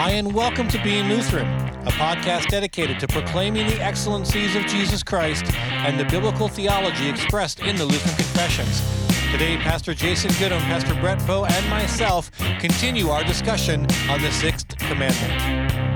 [0.00, 1.48] Hi, and welcome to Being Lutheran,
[1.84, 7.58] a podcast dedicated to proclaiming the excellencies of Jesus Christ and the biblical theology expressed
[7.58, 8.80] in the Lutheran Confessions.
[9.32, 12.30] Today, Pastor Jason Goodham, Pastor Brett Bowe, and myself
[12.60, 15.88] continue our discussion on the Sixth Commandment.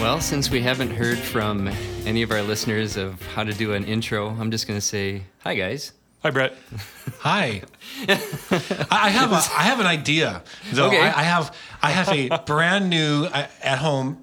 [0.00, 1.70] Well, since we haven't heard from
[2.10, 5.22] any of our listeners of how to do an intro, I'm just going to say
[5.38, 5.92] hi, guys.
[6.24, 6.54] Hi, Brett.
[7.20, 7.62] Hi.
[8.08, 10.42] I have a, I have an idea.
[10.72, 11.00] Though Okay.
[11.00, 14.22] I, I have I have a brand new uh, at home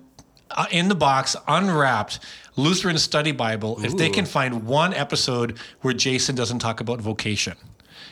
[0.52, 2.20] uh, in the box unwrapped
[2.56, 3.84] Lutheran Study Bible.
[3.84, 7.56] If they can find one episode where Jason doesn't talk about vocation.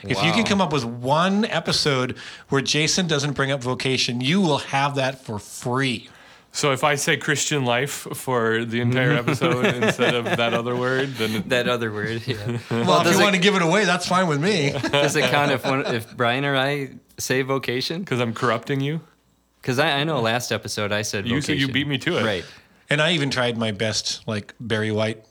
[0.03, 2.17] If you can come up with one episode
[2.49, 6.09] where Jason doesn't bring up vocation, you will have that for free.
[6.55, 11.09] So if I say Christian life for the entire episode instead of that other word,
[11.15, 12.25] then it, That other word.
[12.25, 12.59] Yeah.
[12.71, 14.71] Well, if you it- want to give it away, that's fine with me.
[14.91, 17.99] Does it count if one, if Brian or I say vocation?
[18.01, 19.01] because I'm corrupting you.
[19.61, 21.41] Because I, I know last episode I said You vocation.
[21.41, 22.23] said you beat me to it.
[22.23, 22.45] Right.
[22.89, 25.25] and I even tried my best, like Barry White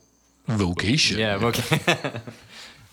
[0.47, 1.19] vocation.
[1.19, 1.37] Yeah.
[1.41, 1.81] Okay.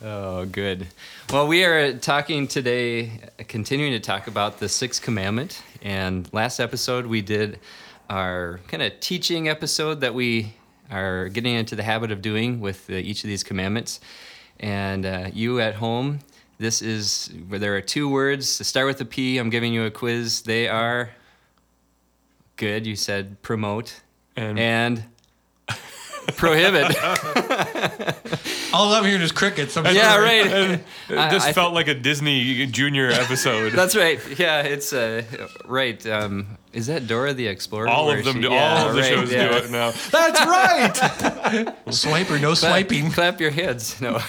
[0.03, 0.87] oh, good.
[1.33, 3.11] Well, we are talking today,
[3.49, 5.61] continuing to talk about the sixth commandment.
[5.81, 7.59] And last episode we did
[8.11, 10.53] our kind of teaching episode that we
[10.91, 14.01] are getting into the habit of doing with uh, each of these commandments.
[14.59, 16.19] And uh, you at home,
[16.59, 19.37] this is where there are two words to start with a P.
[19.37, 20.41] I'm giving you a quiz.
[20.41, 21.11] They are
[22.57, 22.85] good.
[22.85, 24.01] You said promote
[24.35, 25.03] And, and
[26.35, 26.95] prohibit.
[28.73, 29.75] All I'm hearing is crickets.
[29.75, 30.23] I'm yeah, sorry.
[30.25, 30.47] right.
[30.79, 30.83] it
[31.31, 33.73] just I- I felt like a Disney Junior episode.
[33.73, 34.19] That's right.
[34.39, 35.23] Yeah, it's uh,
[35.65, 36.05] right.
[36.07, 37.89] Um, is that Dora the Explorer?
[37.89, 38.49] all of them she- do.
[38.49, 39.49] yeah, all of the right, shows yeah.
[39.49, 39.91] do it now.
[40.11, 41.93] That's right.
[41.93, 43.11] Swipe or no Clap, swiping.
[43.11, 43.99] clap your heads.
[43.99, 44.21] No.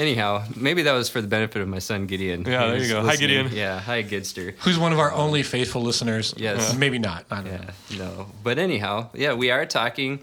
[0.00, 2.46] Anyhow, maybe that was for the benefit of my son Gideon.
[2.46, 3.02] Yeah, there you go.
[3.02, 3.16] Hi.
[3.16, 3.50] Gideon.
[3.52, 4.54] Yeah, hi Gidster.
[4.60, 6.32] Who's one of our only faithful listeners?
[6.38, 6.72] Yes.
[6.72, 7.26] Uh, maybe not.
[7.30, 7.68] I don't know.
[7.90, 8.26] Yeah, no.
[8.42, 10.20] But anyhow, yeah, we are talking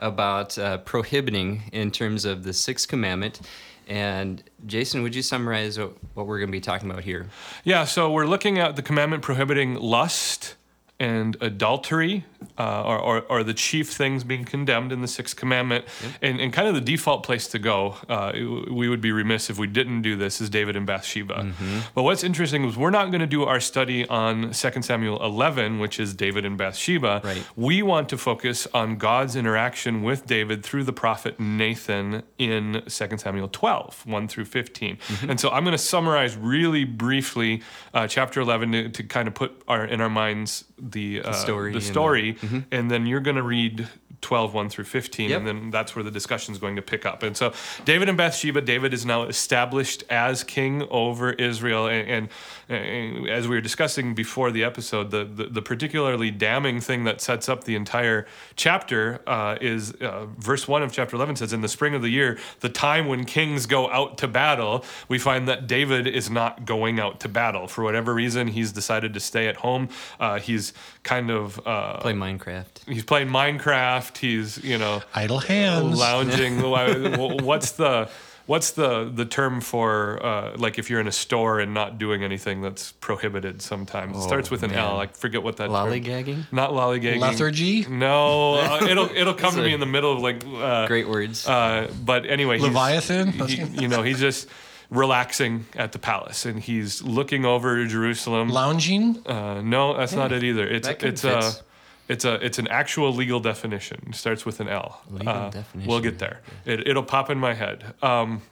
[0.00, 3.40] about uh, prohibiting in terms of the sixth commandment.
[3.86, 7.28] And Jason, would you summarize what, what we're going to be talking about here?
[7.62, 10.56] Yeah, so we're looking at the commandment prohibiting lust
[11.00, 12.26] and adultery,
[12.58, 15.86] uh, or, or, or the chief things being condemned in the sixth commandment.
[16.20, 18.32] And, and kind of the default place to go, uh,
[18.70, 21.54] we would be remiss if we didn't do this, is David and Bathsheba.
[21.94, 25.78] But what's interesting is we're not going to do our study on 2 Samuel 11,
[25.78, 27.22] which is David and Bathsheba.
[27.24, 27.44] Right.
[27.56, 32.90] We want to focus on God's interaction with David through the prophet Nathan in 2
[33.16, 34.98] Samuel 12, 1 through 15.
[35.28, 37.62] And so I'm going to summarize really briefly
[37.94, 41.72] uh, chapter 11 to, to kind of put our in our minds the, uh, story
[41.72, 42.36] the and the- story,
[42.70, 43.88] and then you're going to read
[44.20, 45.38] 12, 1 through 15, Yep.
[45.38, 47.22] and then that's where the discussion is going to pick up.
[47.22, 47.52] And so
[47.84, 51.86] David and Bathsheba, David is now established as king over Israel.
[51.86, 52.28] And, and,
[52.68, 57.20] and as we were discussing before the episode, the, the, the particularly damning thing that
[57.20, 58.26] sets up the entire
[58.56, 62.10] chapter uh, is uh, verse 1 of chapter 11 says, In the spring of the
[62.10, 66.64] year, the time when kings go out to battle, we find that David is not
[66.64, 67.66] going out to battle.
[67.68, 69.88] For whatever reason, he's decided to stay at home.
[70.18, 70.72] Uh, he's
[71.02, 71.60] kind of.
[71.66, 72.88] Uh, Play Minecraft.
[72.88, 74.16] he's playing Minecraft.
[74.18, 75.98] He's you know Idle hands.
[75.98, 76.60] lounging.
[77.44, 78.08] What's the
[78.46, 82.24] what's the the term for uh, like if you're in a store and not doing
[82.24, 83.62] anything that's prohibited?
[83.62, 84.96] Sometimes it starts with an L.
[84.96, 85.06] man.
[85.08, 86.52] I forget what that term- Lollygagging?
[86.52, 87.20] Not lollygagging.
[87.20, 87.86] Lethargy?
[87.88, 90.44] No, uh, it'll it'll come to me in the middle of like.
[90.46, 91.46] Uh, Great words.
[91.46, 93.32] uh, but anyway, Leviathan?
[93.32, 94.48] he- you know, he's just
[94.90, 98.48] relaxing at the palace and he's looking over Jerusalem.
[98.48, 99.22] Lounging?
[99.26, 100.66] Uh, no, that's not it either.
[100.66, 101.62] It's it's a fits.
[102.08, 103.98] it's a it's an actual legal definition.
[104.08, 105.00] It starts with an L.
[105.10, 106.40] Legal Uh, definition, We'll get there.
[106.64, 107.84] It, it'll pop in my head.
[108.02, 108.42] Um,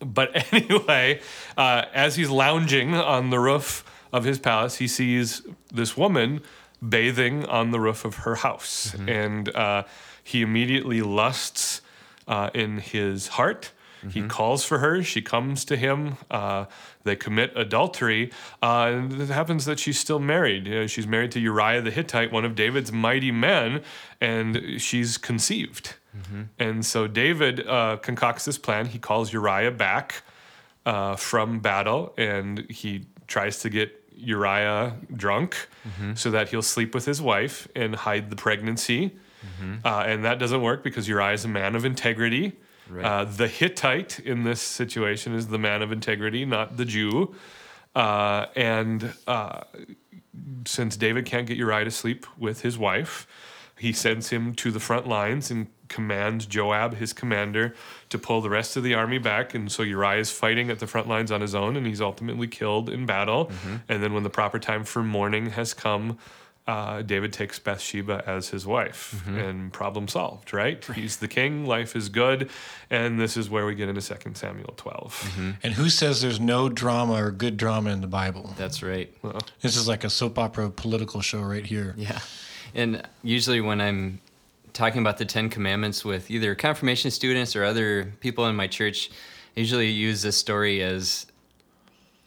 [0.00, 1.20] but anyway,
[1.56, 5.42] uh, as he's lounging on the roof of his palace, he sees
[5.72, 6.40] this woman
[6.86, 9.08] bathing on the roof of her house, Mm-hmm.
[9.08, 9.82] and uh,
[10.22, 11.82] he immediately lusts
[12.26, 13.72] uh, in his heart.
[14.02, 14.28] He Mm-hmm.
[14.28, 15.02] calls for her.
[15.02, 16.16] She comes to him.
[16.30, 16.66] Uh,
[17.04, 18.30] they commit adultery.
[18.62, 20.68] Uh, and it happens that she's still married.
[20.72, 23.82] Uh, she's married to Uriah the Hittite, one of David's mighty men,
[24.20, 25.94] and she's conceived.
[26.58, 28.86] And so David uh, concocts this plan.
[28.86, 30.22] He calls Uriah back
[30.84, 35.68] uh, from battle, and he tries to get Uriah drunk
[36.14, 39.16] so that he'll sleep with his wife and hide the pregnancy.
[39.84, 42.52] Uh, and that doesn't work because Uriah is a man of integrity.
[42.90, 43.04] Right.
[43.04, 47.34] Uh, the Hittite in this situation is the man of integrity, not the Jew.
[47.94, 49.62] Uh, and uh,
[50.66, 53.26] since David can't get Uriah to sleep with his wife,
[53.78, 57.74] he sends him to the front lines and commands Joab, his commander,
[58.10, 59.54] to pull the rest of the army back.
[59.54, 62.46] And so Uriah is fighting at the front lines on his own, and he's ultimately
[62.46, 63.50] killed in battle.
[63.88, 66.18] And then when the proper time for mourning has come,
[66.68, 70.52] uh, David takes Bathsheba as his wife, and problem solved.
[70.52, 70.84] Right?
[70.94, 71.64] He's the king.
[71.64, 72.50] Life is good,
[72.90, 75.56] and this is where we get into 2 Samuel 12.
[75.62, 78.54] And who says there's no drama or good drama in the Bible?
[78.58, 79.12] That's right.
[79.62, 81.94] This is like a soap opera political show right here.
[81.96, 82.20] Yeah.
[82.74, 84.20] And usually when I'm
[84.74, 89.10] talking about the Ten Commandments with either confirmation students or other people in my church,
[89.56, 91.26] I usually use this story as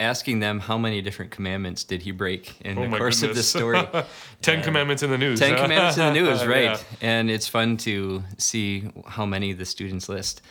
[0.02, 3.48] asking them how many different commandments did he break in Oh the course of this
[3.48, 3.80] story.
[4.42, 5.38] Ten Commandments in the news.
[5.38, 5.56] Ten?
[5.56, 6.62] Commandments in the news, right?
[6.64, 6.78] Yeah.
[7.00, 10.42] And it's fun to see how many the students list.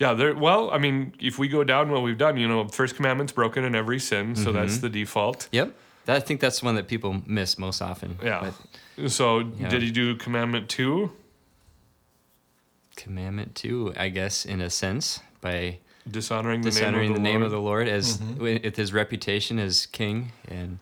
[0.00, 0.34] Yeah, there.
[0.34, 3.64] Well, I mean, if we go down what we've done, you know, first commandment's broken
[3.64, 4.80] in every sin, so that's Mm-hmm.
[4.82, 5.48] the default.
[5.52, 5.74] Yep.
[6.06, 8.18] That, I think that's the one that people miss most often.
[8.22, 8.52] Yeah.
[8.96, 11.12] But So did he do commandment two,
[12.96, 15.78] commandment two, I guess, in a sense, by
[16.10, 17.44] dishonoring the dishonoring name of the, the, name Lord?
[17.46, 18.42] of the Lord as Mm-hmm.
[18.64, 20.78] with his reputation as king, and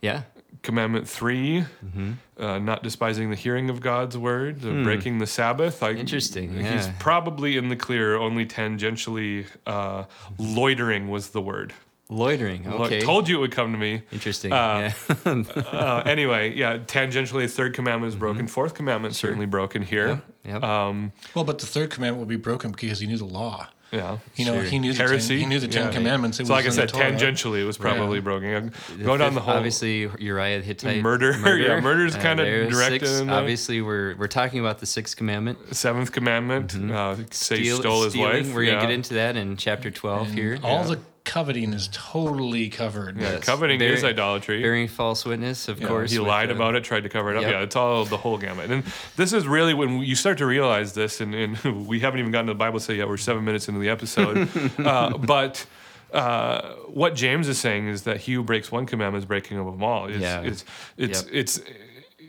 [0.00, 0.22] yeah,
[0.62, 2.12] Commandment 3 Mm-hmm.
[2.42, 5.82] uh, not despising the hearing of God's word, uh, breaking the Sabbath.
[5.82, 5.98] I, Hmm.
[5.98, 6.92] Interesting, He's yeah.
[6.98, 8.16] probably in the clear.
[8.16, 10.04] Only tangentially uh,
[10.38, 11.74] loitering was the word.
[12.10, 12.64] loitering.
[12.64, 14.02] Lo- Okay, told you it would come to me.
[14.12, 14.50] interesting.
[14.52, 14.92] Uh,
[15.26, 15.44] yeah.
[15.72, 18.46] uh, anyway, yeah, tangentially, third commandment is broken.
[18.46, 20.08] Fourth commandment is certainly broken here.
[20.44, 20.48] Mm-hmm.
[20.48, 20.62] Yep.
[20.64, 23.68] Um, Well, but the third commandment would be broken because he knew the law.
[23.92, 24.18] Yeah.
[24.36, 24.62] You know, Sure.
[24.64, 25.38] he knew the ten, Heresy.
[25.40, 25.92] he knew the Ten Yeah.
[25.92, 26.40] Commandments.
[26.40, 28.72] It So, like I said, tangentially, it was probably broken.
[29.02, 29.54] Go down the whole.
[29.54, 31.02] Obviously, Uriah the Hittite.
[31.02, 31.32] Murder.
[31.58, 33.28] Yeah, murder's kinda there's directed six.
[33.28, 35.58] Obviously, we're we're talking about the sixth commandment.
[35.74, 37.64] Seventh commandment, uh, say Mm-hmm.
[37.64, 38.44] Steal- stole his stealing.
[38.46, 38.54] wife.
[38.54, 40.58] We're gonna get into that in chapter twelve here.
[40.62, 43.16] All the coveting is totally covered.
[43.16, 43.44] Yeah, Yes.
[43.44, 44.62] coveting Bear- is idolatry.
[44.62, 46.10] Bearing false witness, of Yeah, course.
[46.10, 47.42] he with, lied uh, about it, tried to cover it up.
[47.42, 47.52] Yep.
[47.52, 48.70] Yeah, it's all the whole gamut.
[48.70, 48.82] And
[49.16, 52.46] this is really when you start to realize this, and, and we haven't even gotten
[52.46, 53.08] to the Bible study yet.
[53.08, 54.48] We're seven minutes into the episode.
[54.78, 55.66] uh, but
[56.12, 59.66] uh, what James is saying is that he who breaks one commandment is breaking of
[59.66, 60.06] them all.
[60.06, 60.40] It's, Yeah.
[60.40, 60.64] it's,
[60.96, 61.30] it's, Yep.
[61.34, 61.60] it's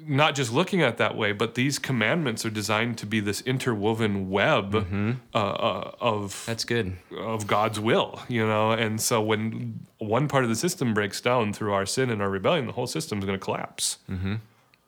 [0.10, 3.42] not just looking at it that way, but these commandments are designed to be this
[3.42, 5.12] interwoven web Mm-hmm.
[5.34, 6.98] uh, uh, of That's good.
[7.18, 8.72] of God's will, you know.
[8.72, 12.30] And so when one part of the system breaks down through our sin and our
[12.30, 14.00] rebellion, the whole system is going to collapse.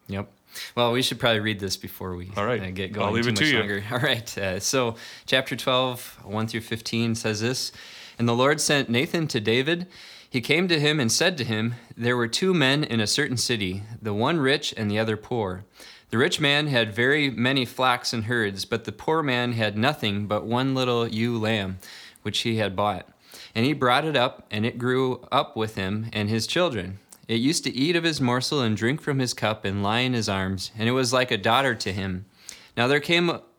[0.08, 0.30] Yep.
[0.76, 2.62] Well, we should probably read this before we All right.
[2.62, 3.60] uh, get I'll leave too it to you.
[3.60, 3.84] longer.
[3.92, 4.38] All right.
[4.38, 4.96] Uh, so,
[5.26, 7.72] chapter 12, 1 through 15 says this
[8.20, 9.88] And the Lord sent Nathan to David.
[10.32, 13.36] He came to him and said to him, There were two men in a certain
[13.36, 15.66] city, the one rich and the other poor.
[16.10, 20.28] The rich man had very many flocks and herds, but the poor man had nothing
[20.28, 21.80] but one little ewe lamb,
[22.22, 23.10] which he had bought.
[23.54, 27.00] And he brought it up, and it grew up with him and his children.
[27.28, 30.14] It used to eat of his morsel and drink from his cup and lie in
[30.14, 32.24] his arms, and it was like a daughter to him.
[32.78, 33.38] Now there came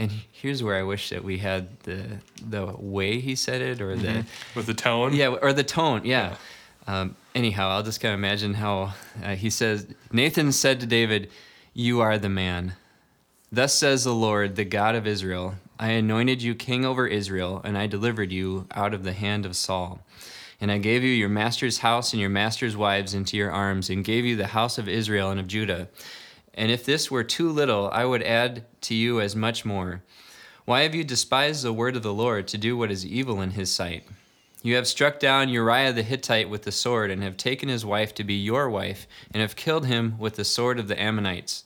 [0.00, 3.96] and here's where I wish that we had the the way he said it, or
[3.96, 6.04] the With the tone, yeah, or the tone.
[6.04, 6.36] Yeah.
[6.86, 11.30] Um, anyhow, I'll just kind of imagine how uh, he says, Nathan said to David,
[11.74, 12.72] You are the man.
[13.52, 17.78] Thus says the Lord, the God of Israel I anointed you king over Israel, and
[17.78, 20.00] I delivered you out of the hand of Saul.
[20.60, 24.04] And I gave you your master's house and your master's wives into your arms, and
[24.04, 25.88] gave you the house of Israel and of Judah.
[26.54, 30.02] And if this were too little, I would add to you as much more.
[30.64, 33.52] Why have you despised the word of the Lord to do what is evil in
[33.52, 34.04] his sight?
[34.62, 38.14] You have struck down Uriah the Hittite with the sword, and have taken his wife
[38.16, 41.64] to be your wife, and have killed him with the sword of the Ammonites.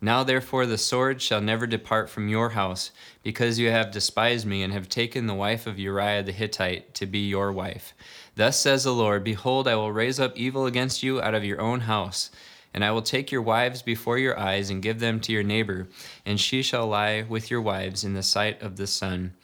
[0.00, 4.62] Now therefore the sword shall never depart from your house, because you have despised me,
[4.62, 7.92] and have taken the wife of Uriah the Hittite to be your wife.
[8.36, 11.60] Thus says the Lord Behold, I will raise up evil against you out of your
[11.60, 12.30] own house.
[12.72, 15.88] And I will take your wives before your eyes and give them to your neighbor,
[16.24, 19.34] and she shall lie with your wives in the sight of the sun.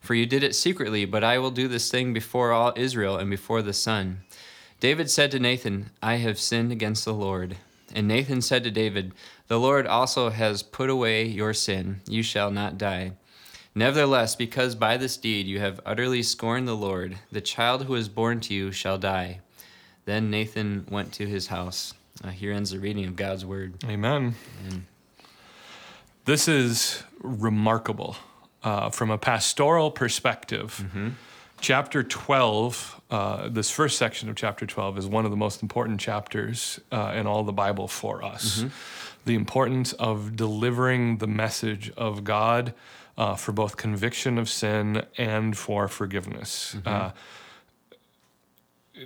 [0.00, 3.30] For you did it secretly, but I will do this thing before all Israel and
[3.30, 4.20] before the sun.
[4.80, 7.56] David said to Nathan, I have sinned against the Lord.
[7.94, 9.12] And Nathan said to David,
[9.48, 12.00] The Lord also has put away your sin.
[12.06, 13.12] You shall not die.
[13.74, 18.08] Nevertheless, because by this deed you have utterly scorned the Lord, the child who is
[18.08, 19.40] born to you shall die.
[20.04, 21.94] Then Nathan went to his house.
[22.22, 23.82] Uh, here ends the reading of God's word.
[23.84, 24.34] Amen.
[26.24, 28.16] This is remarkable
[28.62, 30.84] uh, from a pastoral perspective.
[31.60, 35.98] Chapter 12, uh, this first section of chapter 12, is one of the most important
[35.98, 38.64] chapters uh, in all the Bible for us.
[39.24, 42.74] The importance of delivering the message of God
[43.16, 46.76] uh, for both conviction of sin and for forgiveness.
[46.84, 47.10] Uh,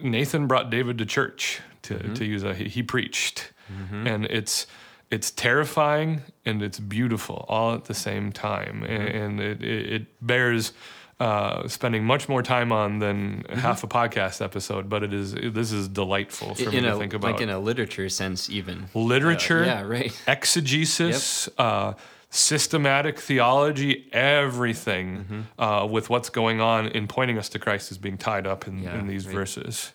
[0.03, 3.53] Nathan brought David to church to, to use a he, he preached,
[3.91, 4.67] and it's
[5.11, 10.27] it's terrifying and it's beautiful all at the same time, and, and it, it, it
[10.27, 10.73] bears
[11.21, 14.89] uh, spending much more time on than half a podcast episode.
[14.89, 17.33] But it is this is delightful for me in to a think about.
[17.33, 18.89] like in a literature sense, even.
[18.95, 20.23] Literature, Uh, yeah, right.
[20.29, 21.95] exegesis, uh,
[22.31, 25.63] systematic theology, everything Mm-hmm.
[25.63, 28.83] uh, with what's going on in pointing us to Christ is being tied up in,
[28.83, 29.35] Yeah, in these right.
[29.35, 29.93] verses.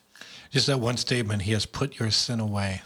[0.51, 2.81] Just that one statement, he has put your sin away.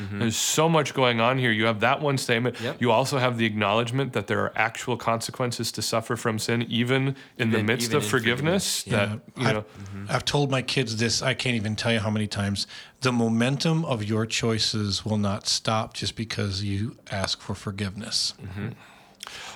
[0.00, 0.20] Nope.
[0.20, 1.50] There's so much going on here.
[1.50, 2.56] You have that one statement.
[2.56, 2.64] Mm-hmm.
[2.64, 2.80] Yep.
[2.80, 7.16] You also have the acknowledgement that there are actual consequences to suffer from sin, even
[7.38, 8.86] in the midst of in forgiveness.
[8.86, 9.64] Yeah, That you I've, know,
[10.08, 11.22] I've told my kids this.
[11.22, 12.66] I can't even tell you how many times.
[13.02, 18.34] The momentum of your choices will not stop just because you ask for forgiveness.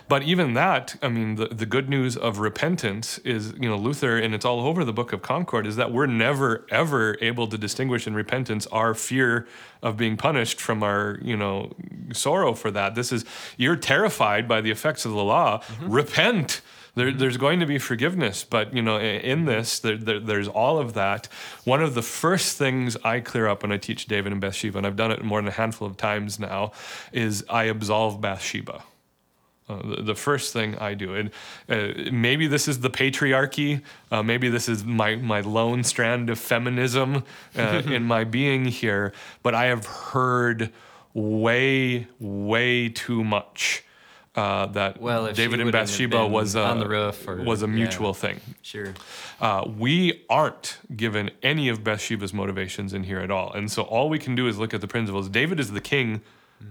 [0.07, 4.19] But even that, I mean, the, the good news of repentance is, you know, Luther,
[4.19, 7.57] and it's all over the Book of Concord, is that we're never, ever able to
[7.57, 9.47] distinguish in repentance our fear
[9.83, 11.73] of being punished from our, you know,
[12.13, 12.95] sorrow for that.
[12.95, 13.25] This is,
[13.57, 15.61] you're terrified by the effects of the law.
[15.61, 15.91] Mm-hmm.
[15.91, 16.61] Repent.
[16.97, 20.79] There, there's going to be forgiveness, but you know, in this, there, there, there's all
[20.79, 21.27] of that.
[21.65, 24.87] One of the first things I clear up when I teach David and Bathsheba, and
[24.87, 26.71] I've done it more than a handful of times now,
[27.11, 28.85] is I absolve Bathsheba.
[29.67, 31.31] Uh, the, the first thing I do, and
[31.71, 33.81] uh, maybe this is the patriarchy,
[34.11, 37.25] uh, maybe this is my, my lone strand of feminism
[37.57, 40.71] uh, in my being here, but I have heard
[41.15, 43.85] way, way too much
[44.37, 47.73] uh, that Well, David and Bathsheba was a, on the roof or- was a yeah.
[47.73, 48.41] mutual thing.
[48.63, 48.93] Sure.
[49.41, 53.53] Uh, we aren't given any of Bathsheba's motivations in here at all.
[53.53, 55.29] And so all we can do is look at the principles.
[55.29, 56.21] David is the king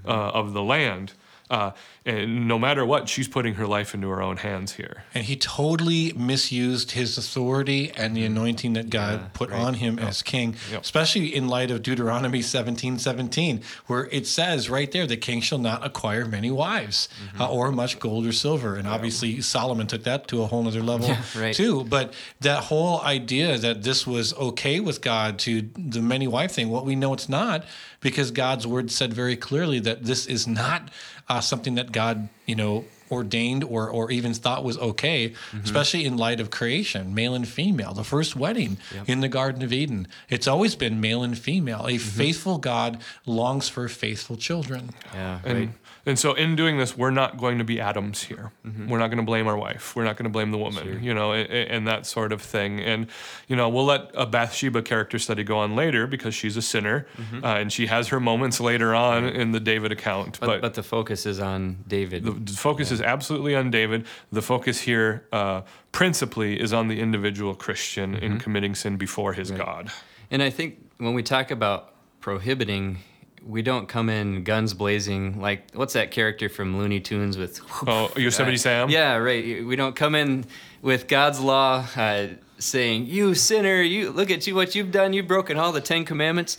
[0.05, 1.13] uh, of the land.
[1.53, 1.71] Uh,
[2.05, 5.03] and no matter what, she's putting her life into her own hands here.
[5.13, 9.61] And he totally misused his authority and the anointing that God Yeah, put right.
[9.61, 10.81] on him as king, Yep.
[10.81, 15.59] especially in light of Deuteronomy 17 17, where it says right there, the king shall
[15.59, 17.41] not acquire many wives Mm-hmm.
[17.41, 18.75] uh, or much gold or silver.
[18.75, 21.55] And obviously, Solomon took that to a whole other level Yeah, right.
[21.55, 21.83] too.
[21.83, 26.69] But that whole idea that this was okay with God to the many wife thing,
[26.69, 27.63] what we know it's not,
[28.01, 30.89] because God's word said very clearly that this is not
[31.29, 35.63] uh, something that God, you know, ordained or or even thought was okay, Mm-hmm.
[35.65, 37.93] especially in light of creation, male and female.
[37.93, 41.85] The first wedding in the Garden of Eden, it's always been male and female.
[41.85, 42.17] A Mm-hmm.
[42.17, 44.89] faithful God longs for faithful children.
[45.13, 45.39] Yeah.
[45.45, 45.69] And, right.
[46.05, 48.51] And so in doing this, we're not going to be Adams here.
[48.65, 48.89] Mm-hmm.
[48.89, 49.95] We're not going to blame our wife.
[49.95, 52.81] We're not going to blame the woman, you know, and, and that sort of thing.
[52.81, 53.07] And,
[53.47, 57.07] you know, we'll let a Bathsheba character study go on later because she's a sinner
[57.41, 60.39] uh, and she has her moments later on in the David account.
[60.39, 62.25] But, but the focus is on David.
[62.25, 64.05] The the focus is absolutely on David.
[64.31, 69.51] The focus here, uh, principally, is on the individual Christian in committing sin before his
[69.51, 69.91] God.
[70.29, 72.99] And I think when we talk about prohibiting,
[73.45, 78.11] we don't come in guns blazing like what's that character from Looney Tunes with Oh,
[78.15, 78.89] Yosemite Sam?
[78.89, 79.65] Yeah, right.
[79.65, 80.45] We don't come in
[80.81, 85.13] with God's law uh, saying, "You sinner, you look at you what you've done.
[85.13, 86.57] You've broken all the Ten Commandments."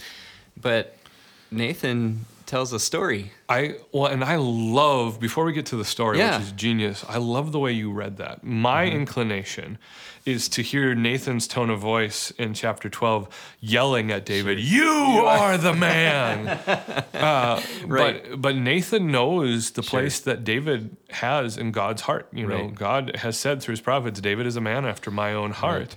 [0.60, 0.96] But
[1.50, 3.32] Nathan tells a story.
[3.48, 6.38] I well, and I love before we get to the story, Yeah.
[6.38, 7.04] which is genius.
[7.08, 8.44] I love the way you read that.
[8.44, 9.78] My inclination
[10.24, 13.28] is to hear Nathan's tone of voice in chapter twelve,
[13.60, 14.88] yelling at David, "You
[15.26, 16.48] are the man."
[17.14, 18.22] uh, Right.
[18.30, 22.28] But but Nathan knows the place that David has in God's heart.
[22.32, 25.50] You know, God has said through His prophets, "David is a man after my own
[25.52, 25.96] heart."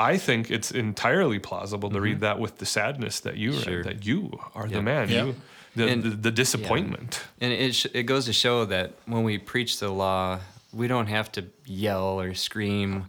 [0.00, 3.78] I think it's entirely plausible to read that with the sadness that you Sure.
[3.78, 5.08] read, that you are the man.
[5.08, 5.24] Yeah.
[5.24, 5.34] You,
[5.78, 7.22] the, And- the, the disappointment.
[7.40, 10.40] And it, sh- it goes to show that when we preach the law,
[10.72, 13.06] we don't have to yell or scream.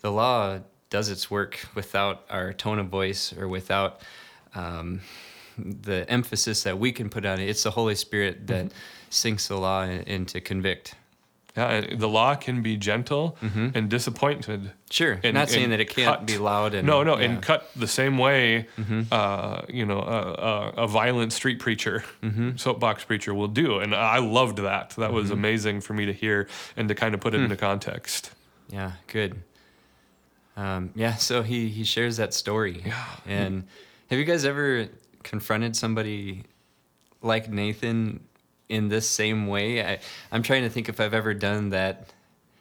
[0.00, 4.00] The law does its work without our tone of voice or without
[4.54, 5.00] um,
[5.58, 7.48] the emphasis that we can put on it.
[7.48, 8.70] It's the Holy Spirit that
[9.10, 10.94] sinks the law in, in to convict.
[11.56, 13.68] Yeah, the law can be gentle mm-hmm.
[13.74, 14.72] and disappointed.
[14.90, 15.20] Sure.
[15.22, 16.26] and- Not saying and that it can't cut.
[16.26, 17.26] be loud and no, no, yeah.
[17.26, 18.66] and cut the same way.
[18.76, 19.02] Mm-hmm.
[19.12, 22.56] Uh, you know, a, a, violent street preacher, mm-hmm.
[22.56, 24.90] soapbox preacher will do, and I loved that.
[24.98, 27.44] That was amazing for me to hear and to kind of put it hmm.
[27.44, 28.32] into context.
[28.68, 29.40] Yeah, good.
[30.56, 32.82] Um, yeah, so he he shares that story.
[32.84, 33.04] Yeah.
[33.26, 33.64] And
[34.10, 34.88] have you guys ever
[35.22, 36.44] confronted somebody
[37.22, 38.20] like Nathan
[38.74, 39.84] in this same way.
[39.84, 39.98] I,
[40.32, 42.08] I'm trying to think if I've ever done that.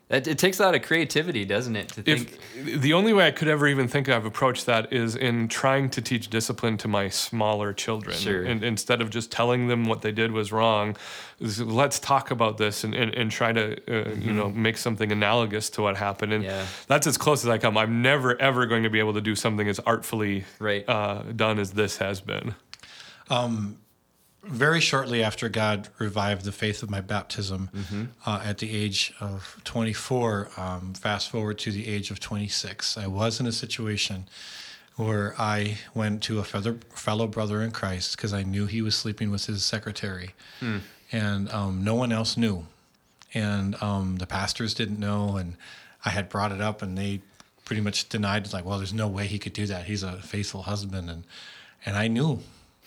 [0.10, 2.38] It, it takes a lot of creativity, doesn't it, to think?
[2.56, 5.90] If the only way I could ever even think I've approached that is in trying
[5.92, 8.44] to teach discipline to my smaller children, Sure.
[8.44, 10.98] and instead of just telling them what they did was wrong,
[11.40, 15.70] let's talk about this and, and, and try to uh, you know make something analogous
[15.72, 16.32] to what happened.
[16.34, 16.66] And Yeah.
[16.86, 17.76] that's as close as I come.
[17.76, 20.88] I'm never ever going to be able to do something as artfully Right.
[20.88, 22.54] uh, done as this has been.
[24.44, 27.70] Very shortly after God revived the faith of my baptism
[28.26, 33.08] uh, at the age of 24, um, fast forward to the age of 26, I
[33.08, 34.26] was in a situation
[34.96, 38.96] where I went to a fellow, fellow brother in Christ because I knew he was
[38.96, 40.32] sleeping with his secretary.
[41.12, 42.66] And um, no one else knew.
[43.34, 45.38] And um, the pastors didn't know.
[45.38, 45.56] And
[46.06, 47.22] I had brought it up, and they
[47.66, 48.54] pretty much denied, it.
[48.54, 49.86] like, well, there's no way he could do that.
[49.86, 51.10] He's a faithful husband.
[51.10, 51.24] And,
[51.86, 52.40] and I knew.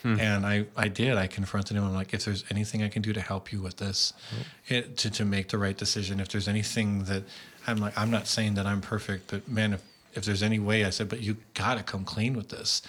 [0.03, 0.21] Hmm.
[0.21, 1.17] And I, I did.
[1.17, 1.85] I confronted him.
[1.85, 4.75] I'm like, if there's anything I can do to help you with this, hmm.
[4.75, 7.25] it, to, to make the right decision, if there's anything that
[7.67, 9.83] I'm like, I'm not saying that I'm perfect, but man, if,
[10.15, 12.83] if there's any way, I said, but you got to come clean with this.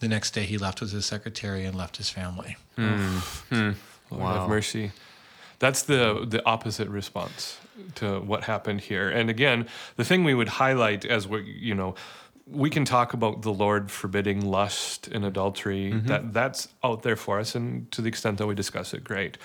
[0.00, 2.56] The next day, he left with his secretary and left his family.
[2.76, 3.18] Hmm.
[3.50, 3.76] Lord
[4.10, 4.40] Wow.
[4.40, 4.92] have mercy.
[5.58, 7.58] That's the the opposite response
[7.96, 9.08] to what happened here.
[9.10, 11.94] And again, the thing we would highlight as we you know,
[12.50, 15.92] we can talk about the Lord forbidding lust and adultery.
[15.92, 16.06] Mm-hmm.
[16.06, 19.38] That that's out there for us, and to the extent that we discuss it, great.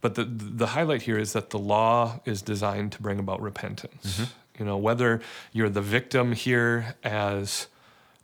[0.00, 4.20] But the the highlight here is that the law is designed to bring about repentance.
[4.20, 4.60] Mm-hmm.
[4.60, 5.20] You know, whether
[5.52, 7.68] you're the victim here as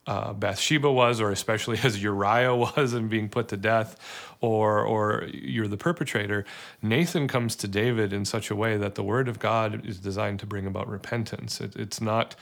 [0.07, 3.99] uh, Bathsheba was, or especially as Uriah was and being put to death,
[4.41, 6.45] or or you're the perpetrator.
[6.83, 10.41] Nathan comes to David in such a way that the word of God is designed
[10.41, 11.61] to bring about repentance.
[11.61, 12.37] It, it's not.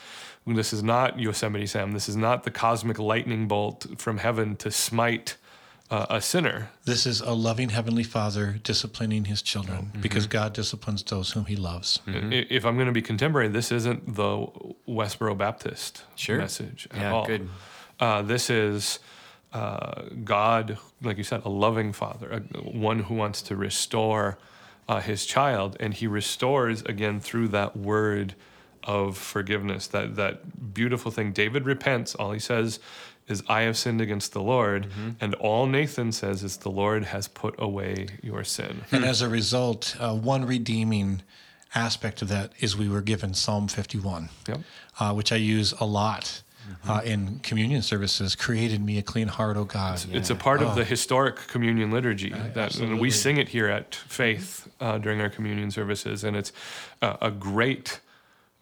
[0.47, 1.93] This is not Yosemite Sam.
[1.93, 5.37] This is not the cosmic lightning bolt from heaven to smite
[5.95, 6.71] uh, a sinner.
[6.85, 11.57] This is a loving Heavenly Father disciplining his children because God disciplines those whom he
[11.57, 12.01] loves.
[12.07, 14.47] I- If I'm going to be contemporary, this isn't the
[14.89, 16.39] Westboro Baptist Sure.
[16.39, 17.27] message at Yeah, all.
[17.27, 17.49] good.
[18.01, 18.99] Uh, this is
[19.53, 24.37] uh, God, like you said, a loving father, a, one who wants to restore
[24.89, 28.35] uh, his child, and he restores again through that word
[28.83, 29.87] of forgiveness.
[29.87, 31.33] That that beautiful thing.
[31.33, 32.15] David repents.
[32.17, 32.81] All he says
[33.29, 34.89] is, "I have sinned against the Lord,"
[35.21, 39.29] and all Nathan says is, "The Lord has put away your sin." And as a
[39.29, 41.23] result, uh, one redeeming
[41.75, 44.61] aspect of that is we were given Psalm 51, Yep.
[45.01, 46.43] uh, which I use a lot
[46.89, 48.35] uh, in communion services.
[48.35, 50.03] Created me a clean heart, O God.
[50.13, 53.95] It's a part of the historic communion liturgy that and we sing it here at
[53.95, 56.53] Faith uh, during our communion services, and it's
[57.03, 58.01] a great,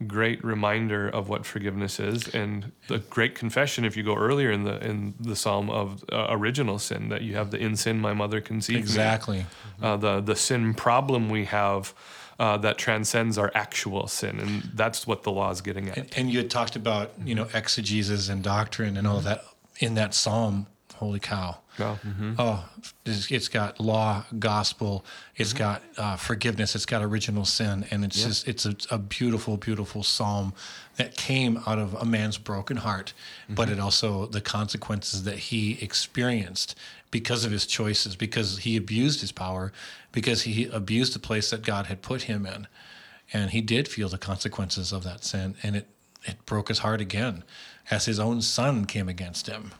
[0.02, 3.84] great reminder of what forgiveness is, and the great confession.
[3.84, 7.34] If you go earlier in the in the psalm of uh, original sin, that you
[7.36, 8.82] have the in sin my mother conceived me.
[8.82, 9.46] Exactly.
[9.80, 11.94] Uh, the the sin problem we have.
[12.38, 15.96] Uh, that transcends our actual sin, and that's what the law is getting at.
[15.96, 19.44] And, and you had talked about, you know, exegesis and doctrine and all that
[19.78, 20.66] in that psalm.
[21.02, 21.58] Holy cow.
[21.80, 21.96] Yeah.
[22.06, 22.34] Mm-hmm.
[22.38, 22.64] Oh,
[23.04, 25.58] it's it's got law, gospel, It's mm-hmm.
[25.58, 30.04] got uh, forgiveness, it's got original sin, and it's just it's a, a beautiful, beautiful
[30.04, 30.54] psalm
[30.98, 33.14] that came out of a man's broken heart,
[33.48, 33.72] but mm-hmm.
[33.72, 36.78] it also the consequences that he experienced
[37.10, 39.72] because of his choices, because he abused his power,
[40.12, 42.68] because he abused the place that God had put him in,
[43.32, 45.88] and he did feel the consequences of that sin, and it
[46.24, 47.42] it broke his heart again,
[47.90, 49.72] as his own son came against him.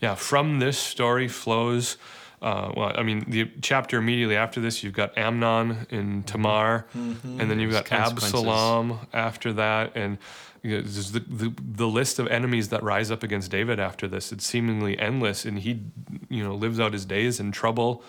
[0.00, 1.96] Yeah, from this story flows.
[2.42, 7.50] Uh, well, I mean, the chapter immediately after this, you've got Amnon and Tamar, and
[7.50, 7.90] then you've got.
[7.90, 10.18] Absalom after that, and
[10.62, 14.30] you know, the, the the list of enemies that rise up against David after this.
[14.32, 15.82] It's seemingly endless, and he,
[16.28, 18.02] you know, lives out his days in trouble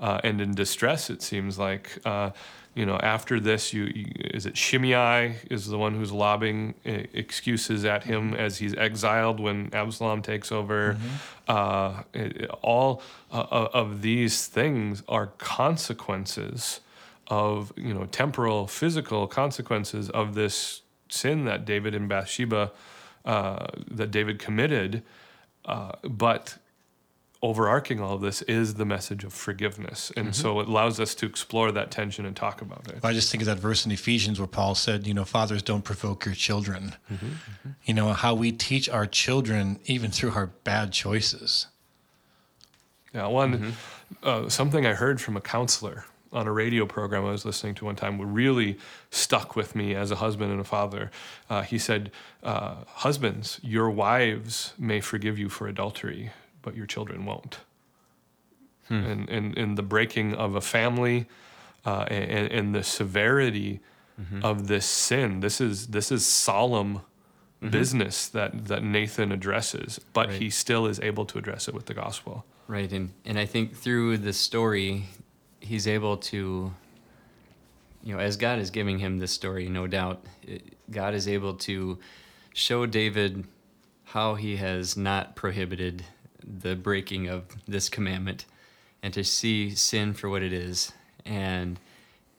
[0.00, 1.10] uh, and in distress.
[1.10, 1.98] It seems like.
[2.04, 2.30] Uh,
[2.74, 6.90] you know, after this, you, you is it Shimei is the one who's lobbing uh,
[7.12, 10.96] excuses at him as he's exiled when Absalom takes over.
[11.46, 16.80] Uh, it- all uh, of these things are consequences
[17.28, 22.72] of you know temporal, physical consequences of this sin that David and Bathsheba
[23.24, 25.02] uh, that David committed.
[25.64, 26.56] Uh, but
[27.42, 31.26] overarching all of this is the message of forgiveness, and so it allows us to
[31.26, 33.00] explore that tension and talk about it.
[33.02, 35.82] I just think of that verse in Ephesians where Paul said, you know, fathers don't
[35.82, 36.94] provoke your children.
[37.84, 41.66] You know, how we teach our children even through our bad choices.
[43.12, 43.74] Yeah, one
[44.22, 47.84] uh, something I heard from a counselor on a radio program I was listening to
[47.84, 48.78] one time really
[49.10, 51.10] stuck with me as a husband and a father.
[51.50, 52.10] Uh, he said,
[52.42, 56.30] uh, "Husbands, your wives may forgive you for adultery,
[56.62, 57.58] but your children won't."
[58.88, 58.94] Hmm.
[58.94, 61.26] and in, in the breaking of a family
[61.86, 63.80] uh, and, and the severity
[64.20, 64.44] mm-hmm.
[64.44, 65.40] of this sin.
[65.40, 67.70] This is this is solemn mm-hmm.
[67.70, 70.40] business that, that Nathan addresses, but Right.
[70.40, 72.44] he still is able to address it with the gospel.
[72.68, 75.06] Right, and and I think through the story,
[75.60, 76.72] he's able to,
[78.02, 81.54] you know, as God is giving him this story, no doubt, it, God is able
[81.54, 81.98] to
[82.54, 83.44] show David
[84.04, 86.04] how he has not prohibited
[86.44, 88.46] the breaking of this commandment,
[89.02, 90.92] and to see sin for what it is,
[91.24, 91.78] and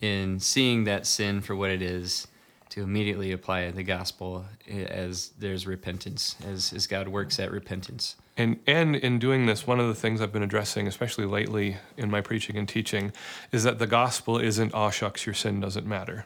[0.01, 2.27] in seeing that sin for what it is,
[2.69, 8.15] to immediately apply the gospel as there's repentance, as as God works at repentance.
[8.35, 12.09] And and in doing this, one of the things I've been addressing, especially lately in
[12.09, 13.13] my preaching and teaching,
[13.51, 16.25] is that the gospel isn't "oh shucks, your sin doesn't matter."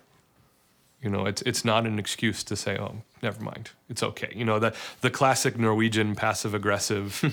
[1.02, 4.46] You know, it's it's not an excuse to say, "Oh, never mind, it's okay." You
[4.46, 7.24] know, the the classic Norwegian passive aggressive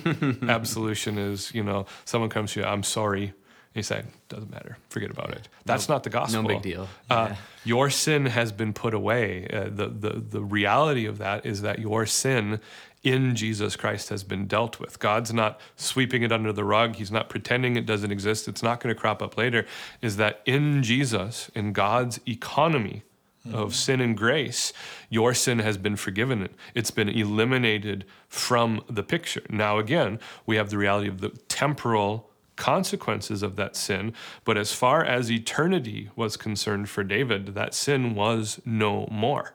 [0.49, 3.33] absolution is, you know, someone comes to you, "I'm sorry," and
[3.73, 6.43] you say, "Doesn't matter, forget about it." That's not the gospel.
[6.43, 6.89] No big deal.
[7.11, 7.37] Uh, Yeah.
[7.65, 9.49] Your sin has been put away.
[9.51, 12.61] Uh, the the the reality of that is that your sin
[13.03, 14.99] in Jesus Christ has been dealt with.
[14.99, 16.97] God's not sweeping it under the rug.
[16.97, 18.47] He's not pretending it doesn't exist.
[18.49, 19.65] It's not going to crop up later.
[20.03, 23.03] Is that in Jesus, in God's economy
[23.47, 23.57] Mm-hmm.
[23.59, 24.73] of sin and grace,
[25.11, 26.49] your sin has been forgiven.
[26.75, 29.43] It's been eliminated from the picture.
[29.51, 34.15] Now, again, we have the reality of the temporal consequences of that sin.
[34.45, 39.55] But as far as eternity was concerned for David, that sin was no more.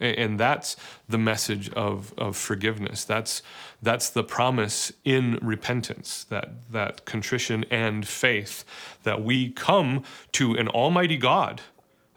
[0.00, 0.76] And that's
[1.08, 3.04] the message of, of forgiveness.
[3.04, 3.42] That's,
[3.82, 8.64] that's the promise in repentance, that, that contrition and faith,
[9.02, 11.62] that we come to an almighty God,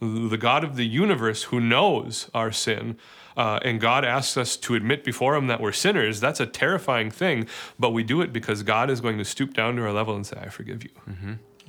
[0.02, 2.98] the God of the universe who knows our sin.
[3.38, 6.20] Uh, and God asks us to admit before Him that we're sinners.
[6.20, 7.48] That's a terrifying thing,
[7.80, 10.26] but we do it because God is going to stoop down to our level and
[10.26, 10.90] say, I forgive you.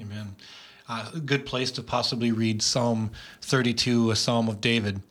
[0.00, 0.34] Amen.
[0.88, 5.02] Uh, a good place to possibly read Psalm 32, a psalm of David.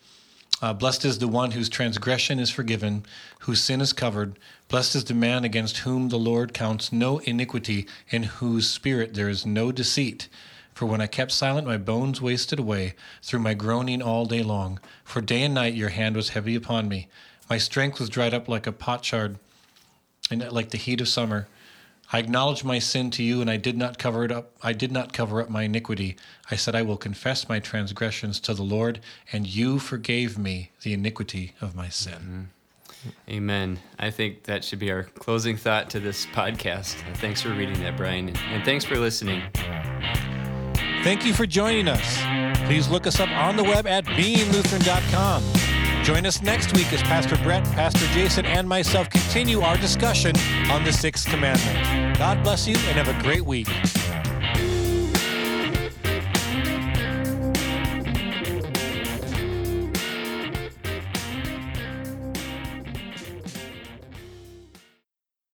[0.61, 3.03] Uh, Blessed is the one whose transgression is forgiven,
[3.39, 4.37] whose sin is covered.
[4.67, 9.29] Blessed is the man against whom the Lord counts no iniquity, in whose spirit there
[9.29, 10.27] is no deceit.
[10.73, 14.79] For when I kept silent, my bones wasted away through my groaning all day long.
[15.03, 17.07] For day and night your hand was heavy upon me.
[17.49, 19.37] My strength was dried up like a potsherd,
[20.29, 21.47] and like the heat of summer.
[22.13, 24.51] I acknowledged my sin to you, and I did not cover it up.
[24.61, 26.17] I did not cover up my iniquity.
[26.49, 28.99] I said, I will confess my transgressions to the Lord,
[29.31, 32.13] and you forgave me the iniquity of my sin.
[32.13, 33.09] Mm-hmm.
[33.29, 33.79] Amen.
[33.97, 36.95] I think that should be our closing thought to this podcast.
[37.17, 39.41] Thanks for reading that, Brian, and thanks for listening.
[41.03, 42.19] Thank you for joining us.
[42.67, 45.43] Please look us up on the web at beinglutheran.com.
[46.03, 50.35] Join us next week as Pastor Brett, Pastor Jason, and myself continue our discussion
[50.69, 52.17] on the sixth commandment.
[52.17, 53.67] God bless you and have a great week.